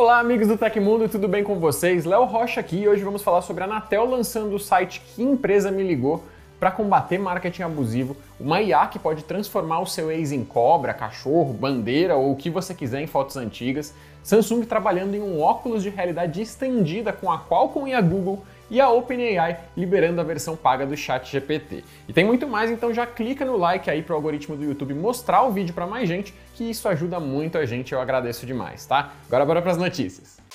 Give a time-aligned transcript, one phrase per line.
[0.00, 2.04] Olá, amigos do Tecmundo, tudo bem com vocês?
[2.04, 5.72] Léo Rocha aqui e hoje vamos falar sobre a Anatel lançando o site Que Empresa
[5.72, 6.22] Me Ligou
[6.58, 11.52] para combater marketing abusivo, uma IA que pode transformar o seu ex em cobra, cachorro,
[11.52, 15.88] bandeira ou o que você quiser em fotos antigas, Samsung trabalhando em um óculos de
[15.88, 20.84] realidade estendida com a Qualcomm e a Google e a OpenAI liberando a versão paga
[20.84, 21.84] do Chat GPT.
[22.06, 24.92] E tem muito mais, então já clica no like aí para o algoritmo do YouTube
[24.92, 28.84] mostrar o vídeo para mais gente, que isso ajuda muito a gente, eu agradeço demais,
[28.84, 29.12] tá?
[29.26, 30.47] Agora bora para as notícias.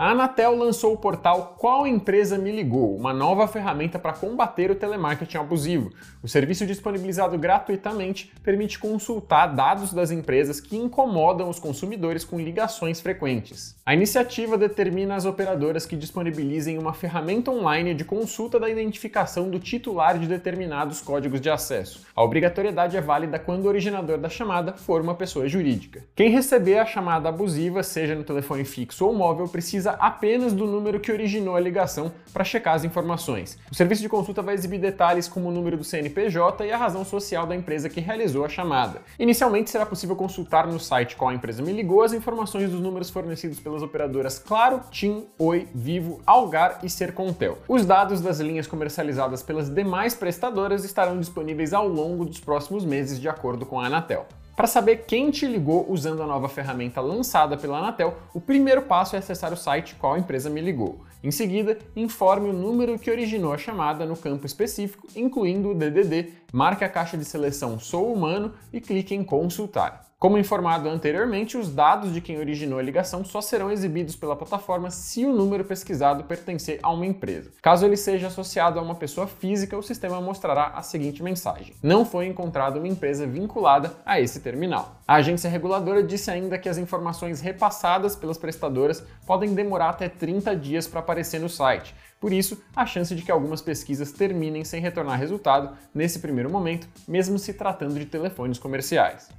[0.00, 4.74] A Anatel lançou o portal Qual Empresa Me Ligou, uma nova ferramenta para combater o
[4.74, 5.92] telemarketing abusivo.
[6.22, 12.98] O serviço disponibilizado gratuitamente permite consultar dados das empresas que incomodam os consumidores com ligações
[12.98, 13.76] frequentes.
[13.90, 19.58] A iniciativa determina as operadoras que disponibilizem uma ferramenta online de consulta da identificação do
[19.58, 22.06] titular de determinados códigos de acesso.
[22.14, 26.04] A obrigatoriedade é válida quando o originador da chamada for uma pessoa jurídica.
[26.14, 31.00] Quem receber a chamada abusiva, seja no telefone fixo ou móvel, precisa apenas do número
[31.00, 33.58] que originou a ligação para checar as informações.
[33.72, 37.04] O serviço de consulta vai exibir detalhes como o número do CNPJ e a razão
[37.04, 39.02] social da empresa que realizou a chamada.
[39.18, 43.10] Inicialmente será possível consultar no site qual a empresa me ligou as informações dos números
[43.10, 47.58] fornecidos pelas operadoras Claro, TIM, Oi, Vivo, Algar e Sercontel.
[47.68, 53.20] Os dados das linhas comercializadas pelas demais prestadoras estarão disponíveis ao longo dos próximos meses,
[53.20, 54.26] de acordo com a Anatel.
[54.56, 59.16] Para saber quem te ligou usando a nova ferramenta lançada pela Anatel, o primeiro passo
[59.16, 61.00] é acessar o site qual empresa me ligou.
[61.22, 66.32] Em seguida, informe o número que originou a chamada no campo específico, incluindo o DDD,
[66.52, 70.10] marque a caixa de seleção Sou Humano e clique em Consultar.
[70.20, 74.90] Como informado anteriormente, os dados de quem originou a ligação só serão exibidos pela plataforma
[74.90, 77.50] se o número pesquisado pertencer a uma empresa.
[77.62, 82.04] Caso ele seja associado a uma pessoa física, o sistema mostrará a seguinte mensagem: Não
[82.04, 84.96] foi encontrada uma empresa vinculada a esse terminal.
[85.08, 90.54] A agência reguladora disse ainda que as informações repassadas pelas prestadoras podem demorar até 30
[90.54, 91.94] dias para aparecer no site.
[92.20, 96.86] Por isso, a chance de que algumas pesquisas terminem sem retornar resultado nesse primeiro momento,
[97.08, 99.30] mesmo se tratando de telefones comerciais.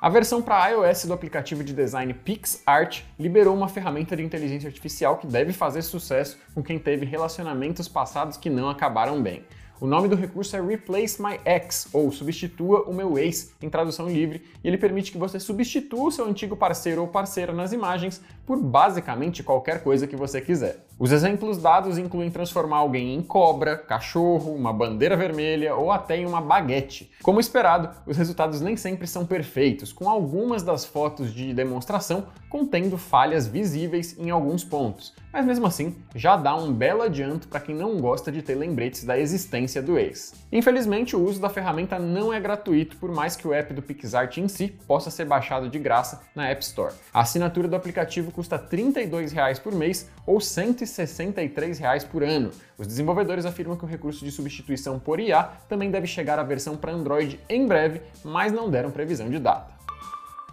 [0.00, 5.18] A versão para iOS do aplicativo de design PixArt liberou uma ferramenta de inteligência artificial
[5.18, 9.44] que deve fazer sucesso com quem teve relacionamentos passados que não acabaram bem.
[9.80, 14.10] O nome do recurso é Replace My Ex, ou Substitua o meu ex, em tradução
[14.10, 18.20] livre, e ele permite que você substitua o seu antigo parceiro ou parceira nas imagens
[18.50, 20.84] por basicamente qualquer coisa que você quiser.
[20.98, 26.26] Os exemplos dados incluem transformar alguém em cobra, cachorro, uma bandeira vermelha ou até em
[26.26, 27.12] uma baguete.
[27.22, 32.98] Como esperado, os resultados nem sempre são perfeitos, com algumas das fotos de demonstração contendo
[32.98, 37.74] falhas visíveis em alguns pontos, mas mesmo assim já dá um belo adianto para quem
[37.74, 40.34] não gosta de ter lembretes da existência do ex.
[40.50, 44.38] Infelizmente, o uso da ferramenta não é gratuito, por mais que o app do PixArt
[44.38, 46.92] em si possa ser baixado de graça na App Store.
[47.14, 52.50] A assinatura do aplicativo custa R$ 32 por mês ou R$ 163 por ano.
[52.78, 56.74] Os desenvolvedores afirmam que o recurso de substituição por IA também deve chegar à versão
[56.74, 59.79] para Android em breve, mas não deram previsão de data.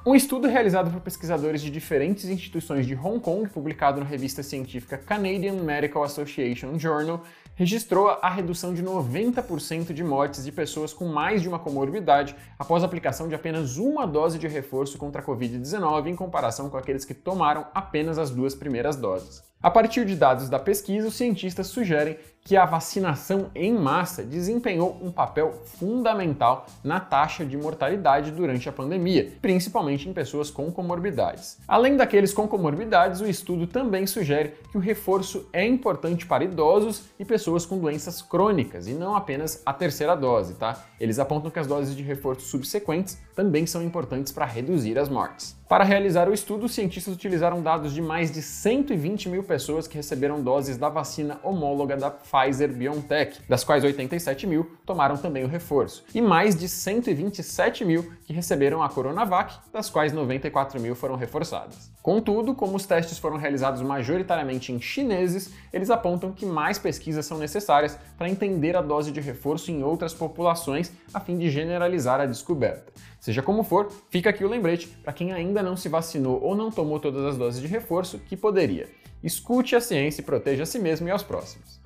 [0.05, 4.97] Um estudo realizado por pesquisadores de diferentes instituições de Hong Kong, publicado na revista científica
[4.97, 7.23] Canadian Medical Association Journal,
[7.55, 12.83] registrou a redução de 90% de mortes de pessoas com mais de uma comorbidade após
[12.83, 17.03] a aplicação de apenas uma dose de reforço contra a Covid-19 em comparação com aqueles
[17.03, 19.43] que tomaram apenas as duas primeiras doses.
[19.61, 24.99] A partir de dados da pesquisa, os cientistas sugerem que a vacinação em massa desempenhou
[25.01, 31.57] um papel fundamental na taxa de mortalidade durante a pandemia, principalmente em pessoas com comorbidades.
[31.67, 37.05] Além daqueles com comorbidades, o estudo também sugere que o reforço é importante para idosos
[37.17, 40.85] e pessoas com doenças crônicas, e não apenas a terceira dose, tá?
[40.99, 45.56] Eles apontam que as doses de reforço subsequentes também são importantes para reduzir as mortes.
[45.67, 49.97] Para realizar o estudo, os cientistas utilizaram dados de mais de 120 mil pessoas que
[49.97, 55.47] receberam doses da vacina homóloga da Pfizer BioNTech, das quais 87 mil tomaram também o
[55.47, 61.17] reforço, e mais de 127 mil que receberam a Coronavac, das quais 94 mil foram
[61.17, 61.91] reforçadas.
[62.07, 67.37] Contudo, como os testes foram realizados majoritariamente em chineses, eles apontam que mais pesquisas são
[67.37, 72.25] necessárias para entender a dose de reforço em outras populações a fim de generalizar a
[72.25, 72.93] descoberta.
[73.19, 76.71] Seja como for, fica aqui o lembrete para quem ainda não se vacinou ou não
[76.71, 78.87] tomou todas as doses de reforço que poderia.
[79.21, 81.77] Escute a ciência e proteja a si mesmo e aos próximos.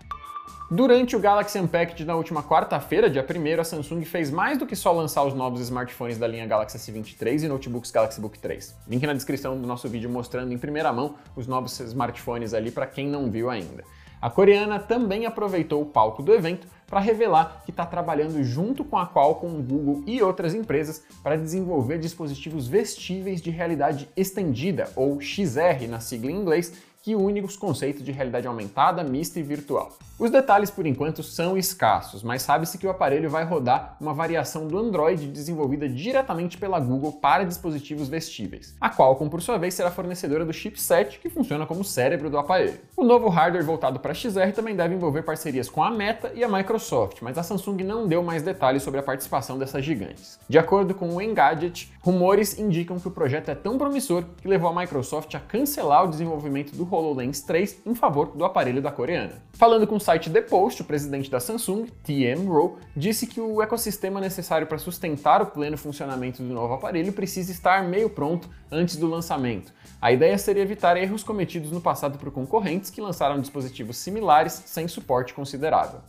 [0.74, 4.74] Durante o Galaxy Unpacked na última quarta-feira, dia 1 a Samsung fez mais do que
[4.74, 8.74] só lançar os novos smartphones da linha Galaxy S23 e notebooks Galaxy Book 3.
[8.88, 12.88] Link na descrição do nosso vídeo mostrando em primeira mão os novos smartphones ali para
[12.88, 13.84] quem não viu ainda.
[14.22, 18.98] A coreana também aproveitou o palco do evento para revelar que está trabalhando junto com
[18.98, 25.88] a Qualcomm, Google e outras empresas para desenvolver dispositivos vestíveis de realidade estendida, ou XR
[25.90, 29.98] na sigla em inglês, que une os conceitos de realidade aumentada, mista e virtual.
[30.20, 34.68] Os detalhes por enquanto são escassos, mas sabe-se que o aparelho vai rodar uma variação
[34.68, 38.76] do Android desenvolvida diretamente pela Google para dispositivos vestíveis.
[38.80, 42.80] A Qualcomm, por sua vez, será fornecedora do chipset que funciona como cérebro do aparelho.
[42.96, 46.48] O novo hardware voltado para XR também deve envolver parcerias com a Meta e a
[46.48, 50.38] Microsoft, mas a Samsung não deu mais detalhes sobre a participação dessas gigantes.
[50.48, 54.70] De acordo com o Engadget, rumores indicam que o projeto é tão promissor que levou
[54.70, 59.42] a Microsoft a cancelar o desenvolvimento do HoloLens 3 em favor do aparelho da coreana.
[59.54, 62.46] Falando com o site The Post, o presidente da Samsung, T.M.
[62.48, 67.52] Rowe, disse que o ecossistema necessário para sustentar o pleno funcionamento do novo aparelho precisa
[67.52, 69.74] estar meio pronto antes do lançamento.
[70.02, 74.88] A ideia seria evitar erros cometidos no passado por concorrentes que lançaram dispositivos similares sem
[74.88, 76.02] suporte considerável.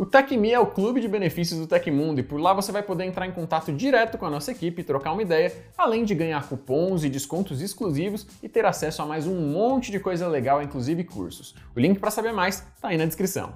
[0.00, 3.04] O TecMe é o clube de benefícios do Tecmundo e por lá você vai poder
[3.04, 6.48] entrar em contato direto com a nossa equipe e trocar uma ideia, além de ganhar
[6.48, 11.04] cupons e descontos exclusivos e ter acesso a mais um monte de coisa legal, inclusive
[11.04, 11.54] cursos.
[11.76, 13.52] O link para saber mais está aí na descrição.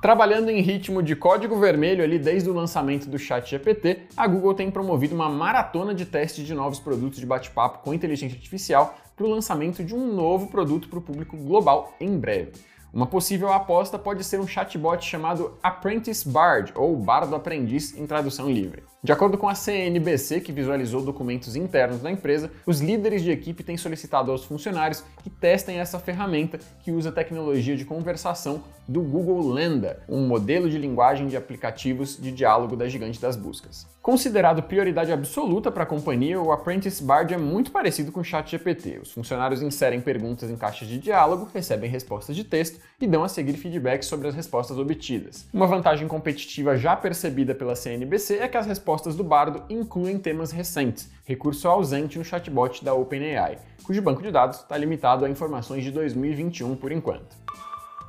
[0.00, 4.54] Trabalhando em ritmo de código vermelho ali desde o lançamento do Chat GPT, a Google
[4.54, 9.26] tem promovido uma maratona de testes de novos produtos de bate-papo com inteligência artificial para
[9.26, 12.52] o lançamento de um novo produto para o público global em breve.
[12.92, 18.50] Uma possível aposta pode ser um chatbot chamado Apprentice Bard, ou Bardo Aprendiz em tradução
[18.50, 18.82] livre.
[19.02, 23.62] De acordo com a CNBC, que visualizou documentos internos da empresa, os líderes de equipe
[23.62, 29.52] têm solicitado aos funcionários que testem essa ferramenta que usa tecnologia de conversação do Google
[29.52, 33.86] Lenda, um modelo de linguagem de aplicativos de diálogo da gigante das buscas.
[34.02, 38.98] Considerado prioridade absoluta para a companhia, o Apprentice Bard é muito parecido com o ChatGPT.
[38.98, 43.28] Os funcionários inserem perguntas em caixas de diálogo, recebem respostas de texto e dão a
[43.28, 45.46] seguir feedback sobre as respostas obtidas.
[45.52, 50.50] Uma vantagem competitiva já percebida pela CNBC é que as respostas do Bardo incluem temas
[50.52, 55.84] recentes, recurso ausente no chatbot da OpenAI, cujo banco de dados está limitado a informações
[55.84, 57.36] de 2021 por enquanto.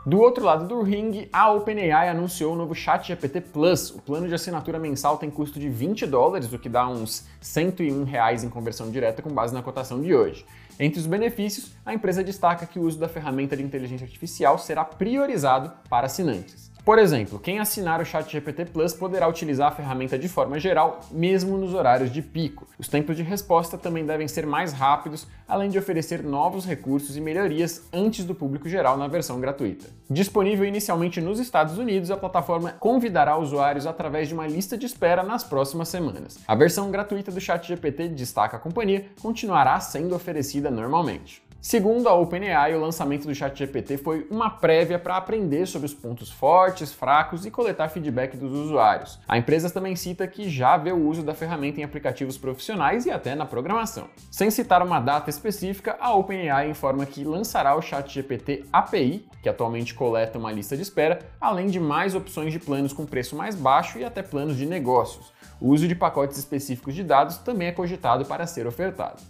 [0.04, 3.92] Do outro lado do ring, a OpenAI anunciou o novo ChatGPT Plus.
[3.92, 8.04] O plano de assinatura mensal tem custo de 20 dólares, o que dá uns 101
[8.04, 10.44] reais em conversão direta com base na cotação de hoje.
[10.80, 14.84] Entre os benefícios, a empresa destaca que o uso da ferramenta de inteligência artificial será
[14.84, 16.71] priorizado para assinantes.
[16.84, 21.56] Por exemplo, quem assinar o ChatGPT Plus poderá utilizar a ferramenta de forma geral, mesmo
[21.56, 22.68] nos horários de pico.
[22.80, 27.22] Os tempos de resposta também devem ser mais rápidos, além de oferecer novos recursos e
[27.22, 29.86] melhorias antes do público geral na versão gratuita.
[30.10, 35.22] Disponível inicialmente nos Estados Unidos, a plataforma convidará usuários através de uma lista de espera
[35.22, 36.40] nas próximas semanas.
[36.48, 41.44] A versão gratuita do ChatGPT, destaca a companhia, continuará sendo oferecida normalmente.
[41.62, 46.32] Segundo a OpenAI, o lançamento do ChatGPT foi uma prévia para aprender sobre os pontos
[46.32, 49.20] fortes, fracos e coletar feedback dos usuários.
[49.28, 53.12] A empresa também cita que já vê o uso da ferramenta em aplicativos profissionais e
[53.12, 54.10] até na programação.
[54.32, 59.94] Sem citar uma data específica, a OpenAI informa que lançará o ChatGPT API, que atualmente
[59.94, 64.00] coleta uma lista de espera, além de mais opções de planos com preço mais baixo
[64.00, 65.32] e até planos de negócios.
[65.60, 69.22] O uso de pacotes específicos de dados também é cogitado para ser ofertado.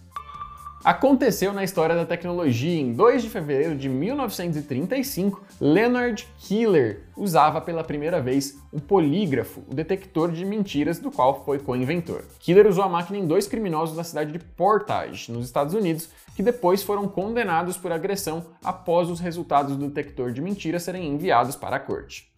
[0.84, 2.82] Aconteceu na história da tecnologia.
[2.82, 9.76] Em 2 de fevereiro de 1935, Leonard Keeler usava pela primeira vez um polígrafo, o
[9.76, 12.24] detector de mentiras do qual foi co-inventor.
[12.40, 16.42] Keeler usou a máquina em dois criminosos da cidade de Portage, nos Estados Unidos, que
[16.42, 21.76] depois foram condenados por agressão após os resultados do detector de mentiras serem enviados para
[21.76, 22.32] a corte.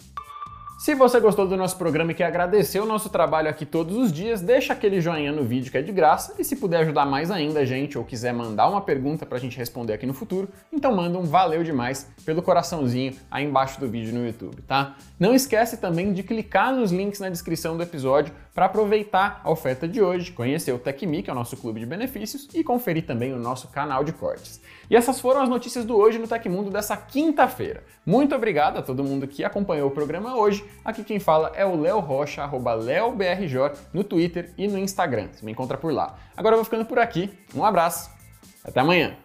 [0.84, 4.12] Se você gostou do nosso programa e quer agradecer o nosso trabalho aqui todos os
[4.12, 7.32] dias, deixa aquele joinha no vídeo que é de graça e se puder ajudar mais
[7.32, 10.94] ainda a gente ou quiser mandar uma pergunta pra gente responder aqui no futuro, então
[10.94, 14.98] manda um valeu demais pelo coraçãozinho aí embaixo do vídeo no YouTube, tá?
[15.18, 19.88] Não esquece também de clicar nos links na descrição do episódio para aproveitar a oferta
[19.88, 23.34] de hoje, conhecer o TecMe, que é o nosso clube de benefícios, e conferir também
[23.34, 24.62] o nosso canal de cortes.
[24.90, 27.84] E essas foram as notícias do Hoje no Tecmundo dessa quinta-feira.
[28.06, 30.64] Muito obrigado a todo mundo que acompanhou o programa hoje.
[30.86, 35.30] Aqui quem fala é o Léo Rocha, arroba LeoBRJ, no Twitter e no Instagram.
[35.32, 36.18] Você me encontra por lá.
[36.38, 37.32] Agora eu vou ficando por aqui.
[37.56, 38.12] Um abraço.
[38.64, 39.18] Até amanhã.